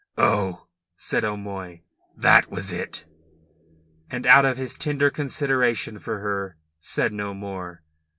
[0.17, 0.65] "Oh!"
[0.97, 1.81] said O'Moy,
[2.17, 3.05] "that was it?"
[4.09, 7.83] And out of his tender consideration for her said no more.